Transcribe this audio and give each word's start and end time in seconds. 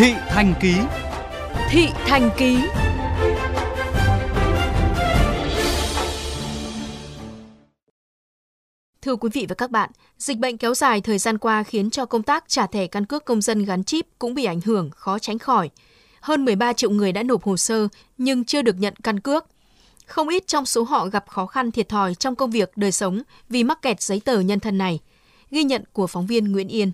Thị 0.00 0.14
Thành 0.28 0.54
Ký 0.60 0.74
Thị 1.70 1.88
Thành 2.06 2.30
Ký 2.36 2.58
Thưa 9.02 9.16
quý 9.16 9.30
vị 9.32 9.46
và 9.48 9.54
các 9.54 9.70
bạn, 9.70 9.90
dịch 10.18 10.38
bệnh 10.38 10.56
kéo 10.56 10.74
dài 10.74 11.00
thời 11.00 11.18
gian 11.18 11.38
qua 11.38 11.62
khiến 11.62 11.90
cho 11.90 12.04
công 12.04 12.22
tác 12.22 12.44
trả 12.48 12.66
thẻ 12.66 12.86
căn 12.86 13.06
cước 13.06 13.24
công 13.24 13.40
dân 13.40 13.64
gắn 13.64 13.84
chip 13.84 14.06
cũng 14.18 14.34
bị 14.34 14.44
ảnh 14.44 14.60
hưởng 14.64 14.90
khó 14.90 15.18
tránh 15.18 15.38
khỏi. 15.38 15.70
Hơn 16.20 16.44
13 16.44 16.72
triệu 16.72 16.90
người 16.90 17.12
đã 17.12 17.22
nộp 17.22 17.42
hồ 17.42 17.56
sơ 17.56 17.88
nhưng 18.18 18.44
chưa 18.44 18.62
được 18.62 18.76
nhận 18.78 18.94
căn 19.02 19.20
cước. 19.20 19.46
Không 20.06 20.28
ít 20.28 20.46
trong 20.46 20.66
số 20.66 20.82
họ 20.82 21.06
gặp 21.06 21.24
khó 21.28 21.46
khăn 21.46 21.70
thiệt 21.70 21.88
thòi 21.88 22.14
trong 22.14 22.36
công 22.36 22.50
việc 22.50 22.72
đời 22.76 22.92
sống 22.92 23.22
vì 23.48 23.64
mắc 23.64 23.82
kẹt 23.82 24.02
giấy 24.02 24.20
tờ 24.24 24.40
nhân 24.40 24.60
thân 24.60 24.78
này. 24.78 25.00
Ghi 25.50 25.64
nhận 25.64 25.84
của 25.92 26.06
phóng 26.06 26.26
viên 26.26 26.52
Nguyễn 26.52 26.68
Yên. 26.68 26.92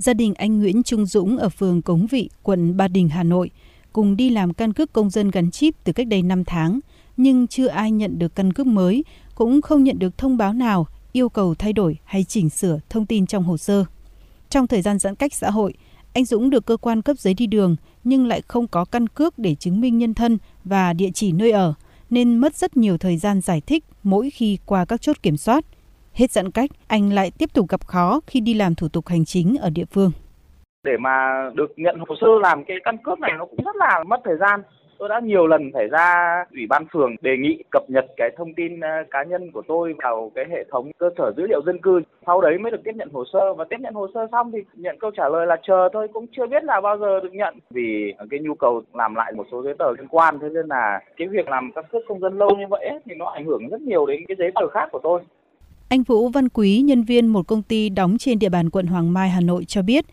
Gia 0.00 0.14
đình 0.14 0.34
anh 0.34 0.58
Nguyễn 0.58 0.82
Trung 0.82 1.06
Dũng 1.06 1.38
ở 1.38 1.48
phường 1.48 1.82
Cống 1.82 2.06
Vị, 2.06 2.30
quận 2.42 2.76
Ba 2.76 2.88
Đình, 2.88 3.08
Hà 3.08 3.22
Nội 3.22 3.50
cùng 3.92 4.16
đi 4.16 4.30
làm 4.30 4.54
căn 4.54 4.72
cước 4.72 4.92
công 4.92 5.10
dân 5.10 5.30
gắn 5.30 5.50
chip 5.50 5.74
từ 5.84 5.92
cách 5.92 6.06
đây 6.06 6.22
5 6.22 6.44
tháng, 6.44 6.80
nhưng 7.16 7.46
chưa 7.46 7.66
ai 7.66 7.90
nhận 7.90 8.18
được 8.18 8.34
căn 8.34 8.52
cước 8.52 8.66
mới, 8.66 9.04
cũng 9.34 9.62
không 9.62 9.84
nhận 9.84 9.98
được 9.98 10.18
thông 10.18 10.36
báo 10.36 10.52
nào 10.52 10.86
yêu 11.12 11.28
cầu 11.28 11.54
thay 11.54 11.72
đổi 11.72 11.98
hay 12.04 12.24
chỉnh 12.24 12.50
sửa 12.50 12.80
thông 12.90 13.06
tin 13.06 13.26
trong 13.26 13.44
hồ 13.44 13.56
sơ. 13.56 13.84
Trong 14.50 14.66
thời 14.66 14.82
gian 14.82 14.98
giãn 14.98 15.14
cách 15.14 15.34
xã 15.34 15.50
hội, 15.50 15.74
anh 16.12 16.24
Dũng 16.24 16.50
được 16.50 16.66
cơ 16.66 16.76
quan 16.76 17.02
cấp 17.02 17.18
giấy 17.18 17.34
đi 17.34 17.46
đường 17.46 17.76
nhưng 18.04 18.26
lại 18.26 18.42
không 18.48 18.66
có 18.66 18.84
căn 18.84 19.06
cước 19.06 19.38
để 19.38 19.54
chứng 19.54 19.80
minh 19.80 19.98
nhân 19.98 20.14
thân 20.14 20.38
và 20.64 20.92
địa 20.92 21.10
chỉ 21.14 21.32
nơi 21.32 21.50
ở, 21.50 21.74
nên 22.10 22.38
mất 22.38 22.56
rất 22.56 22.76
nhiều 22.76 22.98
thời 22.98 23.16
gian 23.16 23.40
giải 23.40 23.60
thích 23.60 23.84
mỗi 24.02 24.30
khi 24.30 24.58
qua 24.66 24.84
các 24.84 25.02
chốt 25.02 25.22
kiểm 25.22 25.36
soát. 25.36 25.64
Hết 26.14 26.30
giãn 26.30 26.50
cách, 26.50 26.70
anh 26.88 27.12
lại 27.12 27.30
tiếp 27.38 27.46
tục 27.54 27.66
gặp 27.68 27.80
khó 27.86 28.20
khi 28.26 28.40
đi 28.40 28.54
làm 28.54 28.74
thủ 28.74 28.88
tục 28.92 29.06
hành 29.06 29.24
chính 29.24 29.56
ở 29.60 29.70
địa 29.70 29.84
phương. 29.84 30.10
Để 30.84 30.96
mà 31.00 31.50
được 31.54 31.72
nhận 31.76 31.98
hồ 31.98 32.14
sơ 32.20 32.26
làm 32.42 32.64
cái 32.64 32.76
căn 32.84 32.96
cước 33.04 33.20
này 33.20 33.32
nó 33.38 33.44
cũng 33.44 33.64
rất 33.64 33.76
là 33.76 34.04
mất 34.06 34.20
thời 34.24 34.36
gian. 34.40 34.62
Tôi 34.98 35.08
đã 35.08 35.20
nhiều 35.20 35.46
lần 35.46 35.70
phải 35.74 35.88
ra 35.88 36.44
ủy 36.50 36.66
ban 36.68 36.86
phường 36.92 37.16
đề 37.20 37.36
nghị 37.36 37.62
cập 37.70 37.82
nhật 37.88 38.06
cái 38.16 38.30
thông 38.36 38.54
tin 38.54 38.80
ờ, 38.80 38.88
cá 39.10 39.22
nhân 39.22 39.50
của 39.52 39.62
tôi 39.68 39.94
vào 40.02 40.32
cái 40.34 40.44
hệ 40.50 40.64
thống 40.70 40.90
cơ 40.98 41.10
sở 41.18 41.32
dữ 41.36 41.46
liệu 41.46 41.62
dân 41.66 41.78
cư. 41.82 42.00
Sau 42.26 42.40
đấy 42.40 42.58
mới 42.58 42.70
được 42.70 42.80
tiếp 42.84 42.92
nhận 42.94 43.08
hồ 43.12 43.24
sơ. 43.32 43.54
Và 43.54 43.64
tiếp 43.70 43.76
nhận 43.80 43.94
hồ 43.94 44.06
sơ 44.14 44.26
xong 44.32 44.52
thì 44.52 44.58
nhận 44.74 44.98
câu 44.98 45.10
trả 45.16 45.28
lời 45.28 45.46
là 45.46 45.56
chờ 45.62 45.88
thôi 45.92 46.08
cũng 46.12 46.26
chưa 46.36 46.46
biết 46.46 46.64
là 46.64 46.80
bao 46.80 46.98
giờ 46.98 47.20
được 47.20 47.32
nhận. 47.32 47.58
Vì 47.70 48.14
cái 48.30 48.40
nhu 48.40 48.54
cầu 48.54 48.82
làm 48.94 49.14
lại 49.14 49.32
một 49.32 49.46
số 49.52 49.62
giấy 49.62 49.74
tờ 49.78 49.92
liên 49.98 50.08
quan 50.08 50.38
thế 50.38 50.48
nên 50.48 50.66
là 50.66 51.00
cái 51.16 51.28
việc 51.28 51.48
làm 51.48 51.70
căn 51.74 51.84
cước 51.92 52.02
công 52.08 52.20
dân 52.20 52.38
lâu 52.38 52.50
như 52.58 52.66
vậy 52.70 52.90
thì 53.04 53.14
nó 53.14 53.26
ảnh 53.26 53.44
hưởng 53.44 53.68
rất 53.68 53.80
nhiều 53.80 54.06
đến 54.06 54.20
cái 54.28 54.36
giấy 54.38 54.50
tờ 54.54 54.68
khác 54.68 54.88
của 54.92 55.00
tôi 55.02 55.20
anh 55.90 56.02
Vũ 56.02 56.28
Văn 56.28 56.48
Quý, 56.48 56.80
nhân 56.80 57.04
viên 57.04 57.26
một 57.26 57.46
công 57.46 57.62
ty 57.62 57.88
đóng 57.88 58.18
trên 58.18 58.38
địa 58.38 58.48
bàn 58.48 58.70
quận 58.70 58.86
Hoàng 58.86 59.12
Mai, 59.12 59.30
Hà 59.30 59.40
Nội 59.40 59.64
cho 59.64 59.82
biết, 59.82 60.04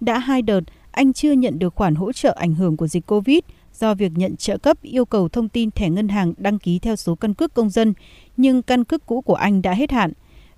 đã 0.00 0.18
hai 0.18 0.42
đợt 0.42 0.60
anh 0.90 1.12
chưa 1.12 1.32
nhận 1.32 1.58
được 1.58 1.74
khoản 1.74 1.94
hỗ 1.94 2.12
trợ 2.12 2.36
ảnh 2.38 2.54
hưởng 2.54 2.76
của 2.76 2.86
dịch 2.86 3.06
Covid 3.06 3.38
do 3.74 3.94
việc 3.94 4.12
nhận 4.14 4.36
trợ 4.36 4.58
cấp 4.58 4.82
yêu 4.82 5.04
cầu 5.04 5.28
thông 5.28 5.48
tin 5.48 5.70
thẻ 5.70 5.90
ngân 5.90 6.08
hàng 6.08 6.32
đăng 6.38 6.58
ký 6.58 6.78
theo 6.78 6.96
số 6.96 7.14
căn 7.14 7.34
cước 7.34 7.54
công 7.54 7.70
dân, 7.70 7.94
nhưng 8.36 8.62
căn 8.62 8.84
cước 8.84 9.06
cũ 9.06 9.20
của 9.20 9.34
anh 9.34 9.62
đã 9.62 9.74
hết 9.74 9.90
hạn. 9.90 10.12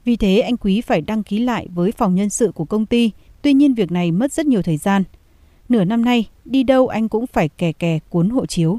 Vì 0.04 0.16
thế 0.16 0.40
anh 0.40 0.56
Quý 0.56 0.80
phải 0.80 1.00
đăng 1.00 1.22
ký 1.22 1.38
lại 1.38 1.68
với 1.74 1.92
phòng 1.92 2.14
nhân 2.14 2.30
sự 2.30 2.52
của 2.54 2.64
công 2.64 2.86
ty, 2.86 3.10
tuy 3.42 3.52
nhiên 3.52 3.74
việc 3.74 3.92
này 3.92 4.12
mất 4.12 4.32
rất 4.32 4.46
nhiều 4.46 4.62
thời 4.62 4.76
gian. 4.76 5.04
Nửa 5.68 5.84
năm 5.84 6.04
nay, 6.04 6.28
đi 6.44 6.62
đâu 6.62 6.88
anh 6.88 7.08
cũng 7.08 7.26
phải 7.26 7.48
kè 7.48 7.72
kè 7.72 7.98
cuốn 8.08 8.30
hộ 8.30 8.46
chiếu. 8.46 8.78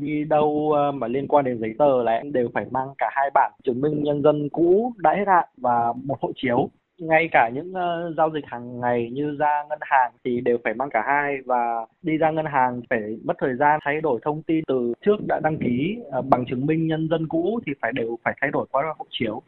Đi 0.00 0.24
đâu 0.24 0.72
ờ, 0.72 0.92
mà 0.92 1.06
liên 1.08 1.28
quan 1.28 1.44
đến 1.44 1.58
giấy 1.60 1.74
tờ 1.78 2.02
là 2.02 2.12
em 2.12 2.32
đều 2.32 2.48
phải 2.54 2.64
mang 2.70 2.88
cả 2.98 3.10
hai 3.14 3.30
bản 3.34 3.52
chứng 3.64 3.80
minh 3.80 4.02
nhân 4.02 4.22
dân 4.22 4.48
cũ 4.48 4.92
đã 4.96 5.14
hết 5.16 5.24
hạn 5.26 5.48
và 5.56 5.92
một 6.04 6.16
hộ 6.20 6.32
chiếu 6.36 6.70
ngay 6.98 7.28
cả 7.32 7.50
những 7.54 7.70
uh, 7.70 8.16
giao 8.16 8.30
dịch 8.34 8.44
hàng 8.46 8.80
ngày 8.80 9.10
như 9.12 9.36
ra 9.38 9.64
ngân 9.68 9.78
hàng 9.82 10.12
thì 10.24 10.40
đều 10.40 10.58
phải 10.64 10.74
mang 10.74 10.88
cả 10.92 11.02
hai 11.06 11.36
và 11.46 11.86
đi 12.02 12.16
ra 12.16 12.30
ngân 12.30 12.46
hàng 12.46 12.80
phải 12.90 13.00
mất 13.24 13.34
thời 13.40 13.54
gian 13.56 13.80
thay 13.84 14.00
đổi 14.00 14.20
thông 14.24 14.42
tin 14.42 14.64
từ 14.68 14.92
trước 15.06 15.16
đã 15.28 15.40
đăng 15.44 15.58
ký 15.58 15.96
uh, 16.18 16.24
bằng 16.26 16.44
chứng 16.50 16.66
minh 16.66 16.86
nhân 16.86 17.08
dân 17.10 17.28
cũ 17.28 17.60
thì 17.66 17.72
phải 17.82 17.92
đều 17.92 18.18
phải 18.24 18.34
thay 18.40 18.50
đổi 18.50 18.66
qua 18.70 18.94
hộ 18.98 19.06
chiếu. 19.10 19.42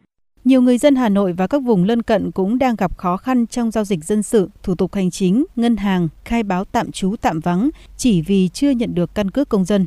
Nhiều 0.45 0.63
người 0.63 0.79
dân 0.79 0.95
Hà 0.95 1.09
Nội 1.09 1.33
và 1.33 1.47
các 1.47 1.59
vùng 1.59 1.85
lân 1.85 2.03
cận 2.03 2.31
cũng 2.31 2.59
đang 2.59 2.77
gặp 2.79 2.97
khó 2.97 3.17
khăn 3.17 3.47
trong 3.47 3.71
giao 3.71 3.85
dịch 3.85 4.05
dân 4.05 4.23
sự, 4.23 4.51
thủ 4.63 4.75
tục 4.75 4.95
hành 4.95 5.11
chính, 5.11 5.45
ngân 5.57 5.77
hàng, 5.77 6.09
khai 6.25 6.43
báo 6.43 6.65
tạm 6.65 6.91
trú 6.91 7.15
tạm 7.21 7.41
vắng 7.41 7.71
chỉ 7.97 8.23
vì 8.23 8.49
chưa 8.49 8.71
nhận 8.71 8.95
được 8.95 9.11
căn 9.15 9.31
cước 9.31 9.49
công 9.49 9.65
dân. 9.65 9.87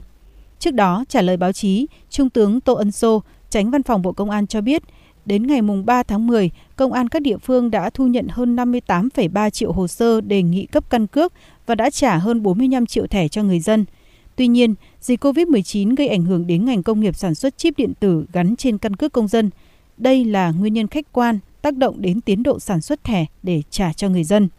Trước 0.62 0.72
đó, 0.72 1.06
trả 1.10 1.22
lời 1.22 1.38
báo 1.38 1.52
chí, 1.52 1.88
Trung 2.10 2.30
tướng 2.30 2.62
Tô 2.62 2.74
Ân 2.74 2.92
Sô, 2.92 3.24
tránh 3.50 3.72
văn 3.72 3.84
phòng 3.84 4.02
Bộ 4.02 4.12
Công 4.12 4.30
an 4.30 4.48
cho 4.48 4.62
biết, 4.62 4.84
Đến 5.26 5.48
ngày 5.48 5.62
3 5.86 6.04
tháng 6.04 6.28
10, 6.28 6.50
Công 6.76 6.94
an 6.94 7.10
các 7.10 7.22
địa 7.22 7.38
phương 7.38 7.72
đã 7.72 7.90
thu 7.90 8.08
nhận 8.08 8.28
hơn 8.28 8.56
58,3 8.56 9.50
triệu 9.50 9.72
hồ 9.72 9.88
sơ 9.88 10.22
đề 10.22 10.42
nghị 10.42 10.66
cấp 10.66 10.90
căn 10.90 11.08
cước 11.08 11.34
và 11.66 11.76
đã 11.76 11.90
trả 11.90 12.18
hơn 12.18 12.44
45 12.44 12.86
triệu 12.86 13.08
thẻ 13.08 13.28
cho 13.28 13.44
người 13.44 13.60
dân. 13.60 13.86
Tuy 14.36 14.48
nhiên, 14.48 14.76
dịch 15.02 15.24
COVID-19 15.24 15.96
gây 15.96 16.08
ảnh 16.08 16.24
hưởng 16.24 16.48
đến 16.48 16.66
ngành 16.66 16.84
công 16.84 17.00
nghiệp 17.00 17.16
sản 17.16 17.36
xuất 17.36 17.58
chip 17.58 17.78
điện 17.78 17.94
tử 18.00 18.26
gắn 18.34 18.56
trên 18.56 18.78
căn 18.78 18.96
cước 18.96 19.14
công 19.14 19.28
dân. 19.28 19.50
Đây 19.98 20.26
là 20.26 20.52
nguyên 20.52 20.74
nhân 20.74 20.88
khách 20.88 21.12
quan 21.12 21.40
tác 21.62 21.78
động 21.78 22.02
đến 22.02 22.22
tiến 22.22 22.44
độ 22.44 22.60
sản 22.60 22.82
xuất 22.82 23.04
thẻ 23.04 23.26
để 23.44 23.62
trả 23.70 23.94
cho 23.94 24.10
người 24.10 24.24
dân. 24.24 24.50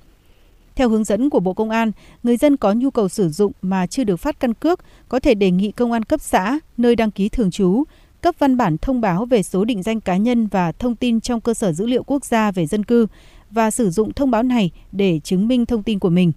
Theo 0.77 0.89
hướng 0.89 1.05
dẫn 1.05 1.31
của 1.31 1.41
Bộ 1.41 1.55
Công 1.55 1.71
an, 1.71 1.93
người 2.23 2.37
dân 2.37 2.57
có 2.57 2.73
nhu 2.73 2.91
cầu 2.91 3.09
sử 3.09 3.29
dụng 3.29 3.53
mà 3.63 3.87
chưa 3.87 4.05
được 4.05 4.17
phát 4.17 4.41
căn 4.41 4.55
cước 4.55 4.81
có 5.09 5.21
thể 5.21 5.35
đề 5.35 5.51
nghị 5.51 5.73
công 5.73 5.93
an 5.93 6.03
cấp 6.03 6.21
xã, 6.21 6.59
nơi 6.77 6.97
đăng 6.97 7.11
ký 7.11 7.29
thường 7.29 7.51
trú, 7.51 7.85
cấp 8.21 8.35
văn 8.39 8.57
bản 8.57 8.79
thông 8.79 9.01
báo 9.01 9.25
về 9.25 9.43
số 9.43 9.65
định 9.65 9.83
danh 9.83 10.01
cá 10.01 10.17
nhân 10.17 10.47
và 10.47 10.73
thông 10.73 10.97
tin 10.97 11.21
trong 11.21 11.41
cơ 11.41 11.55
sở 11.55 11.73
dữ 11.73 11.87
liệu 11.87 12.03
quốc 12.03 12.25
gia 12.25 12.51
về 12.51 12.67
dân 12.67 12.85
cư 12.85 13.07
và 13.51 13.71
sử 13.71 13.91
dụng 13.91 14.13
thông 14.13 14.31
báo 14.31 14.43
này 14.43 14.71
để 14.93 15.21
chứng 15.25 15.49
minh 15.49 15.67
thông 15.67 15.83
tin 15.83 15.99
của 15.99 16.11
mình. 16.11 16.33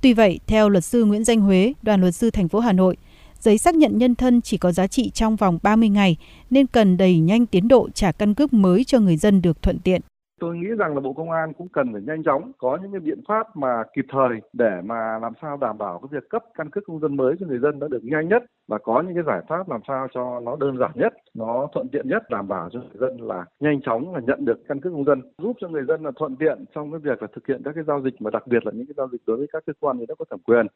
Tuy 0.00 0.12
vậy, 0.12 0.40
theo 0.46 0.68
luật 0.68 0.84
sư 0.84 1.04
Nguyễn 1.04 1.24
Danh 1.24 1.40
Huế, 1.40 1.72
đoàn 1.82 2.00
luật 2.00 2.14
sư 2.14 2.30
thành 2.30 2.48
phố 2.48 2.60
Hà 2.60 2.72
Nội, 2.72 2.96
giấy 3.40 3.58
xác 3.58 3.74
nhận 3.74 3.98
nhân 3.98 4.14
thân 4.14 4.40
chỉ 4.40 4.56
có 4.56 4.72
giá 4.72 4.86
trị 4.86 5.10
trong 5.10 5.36
vòng 5.36 5.58
30 5.62 5.88
ngày 5.88 6.16
nên 6.50 6.66
cần 6.66 6.96
đẩy 6.96 7.18
nhanh 7.18 7.46
tiến 7.46 7.68
độ 7.68 7.88
trả 7.94 8.12
căn 8.12 8.34
cước 8.34 8.52
mới 8.52 8.84
cho 8.84 9.00
người 9.00 9.16
dân 9.16 9.42
được 9.42 9.62
thuận 9.62 9.78
tiện. 9.78 10.00
Tôi 10.40 10.56
nghĩ 10.56 10.68
rằng 10.78 10.94
là 10.94 11.00
Bộ 11.00 11.12
Công 11.12 11.30
an 11.30 11.52
cũng 11.52 11.68
cần 11.68 11.92
phải 11.92 12.02
nhanh 12.02 12.22
chóng 12.22 12.52
có 12.58 12.78
những 12.82 12.92
cái 12.92 13.00
biện 13.00 13.20
pháp 13.28 13.56
mà 13.56 13.82
kịp 13.96 14.04
thời 14.12 14.40
để 14.52 14.80
mà 14.84 15.18
làm 15.22 15.32
sao 15.42 15.56
đảm 15.56 15.78
bảo 15.78 15.98
cái 15.98 16.20
việc 16.20 16.28
cấp 16.28 16.44
căn 16.54 16.70
cước 16.70 16.84
công 16.86 17.00
dân 17.00 17.16
mới 17.16 17.34
cho 17.40 17.46
người 17.46 17.58
dân 17.58 17.78
nó 17.78 17.88
được 17.88 18.04
nhanh 18.04 18.28
nhất 18.28 18.42
và 18.68 18.78
có 18.78 19.02
những 19.02 19.14
cái 19.14 19.24
giải 19.26 19.40
pháp 19.48 19.68
làm 19.68 19.80
sao 19.88 20.06
cho 20.14 20.40
nó 20.40 20.56
đơn 20.56 20.76
giản 20.78 20.90
nhất, 20.94 21.12
nó 21.34 21.68
thuận 21.74 21.88
tiện 21.88 22.08
nhất 22.08 22.22
đảm 22.30 22.48
bảo 22.48 22.68
cho 22.72 22.80
người 22.80 22.98
dân 23.00 23.28
là 23.28 23.44
nhanh 23.60 23.80
chóng 23.82 24.14
là 24.14 24.20
nhận 24.20 24.44
được 24.44 24.58
căn 24.68 24.80
cước 24.80 24.92
công 24.92 25.04
dân, 25.04 25.22
giúp 25.38 25.56
cho 25.60 25.68
người 25.68 25.84
dân 25.88 26.04
là 26.04 26.10
thuận 26.18 26.36
tiện 26.36 26.64
trong 26.74 26.90
cái 26.90 27.00
việc 27.00 27.22
là 27.22 27.28
thực 27.34 27.46
hiện 27.46 27.62
các 27.64 27.72
cái 27.74 27.84
giao 27.86 28.00
dịch 28.04 28.14
mà 28.22 28.30
đặc 28.30 28.46
biệt 28.46 28.66
là 28.66 28.72
những 28.74 28.86
cái 28.86 28.94
giao 28.96 29.08
dịch 29.12 29.22
đối 29.26 29.36
với 29.36 29.46
các 29.52 29.62
cơ 29.66 29.72
quan 29.80 29.98
thì 29.98 30.06
đã 30.06 30.14
có 30.18 30.24
thẩm 30.30 30.40
quyền. 30.40 30.66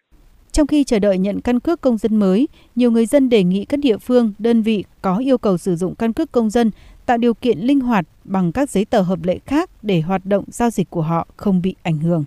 Trong 0.53 0.67
khi 0.67 0.85
chờ 0.85 0.99
đợi 0.99 1.19
nhận 1.19 1.41
căn 1.41 1.61
cước 1.61 1.81
công 1.81 1.99
dân 1.99 2.17
mới, 2.17 2.49
nhiều 2.75 2.91
người 2.91 3.07
dân 3.07 3.29
đề 3.29 3.45
nghị 3.45 3.65
các 3.65 3.81
địa 3.83 3.99
phương, 3.99 4.33
đơn 4.39 4.63
vị 4.63 4.85
có 5.03 5.19
yêu 5.19 5.39
cầu 5.39 5.57
sử 5.57 5.77
dụng 5.77 5.95
căn 5.95 6.13
cước 6.13 6.33
công 6.33 6.51
dân 6.51 6.71
tạo 7.07 7.17
điều 7.19 7.35
kiện 7.35 7.59
linh 7.59 7.81
hoạt 7.81 8.07
bằng 8.25 8.53
các 8.53 8.71
giấy 8.71 8.85
tờ 8.85 9.03
hợp 9.03 9.25
lệ 9.25 9.39
khác 9.47 9.71
để 9.83 10.01
hoạt 10.01 10.27
động 10.27 10.45
giao 10.49 10.71
dịch 10.71 10.91
của 10.91 11.03
họ 11.03 11.27
không 11.37 11.63
bị 11.63 11.75
ảnh 11.83 11.99
hưởng. 11.99 12.25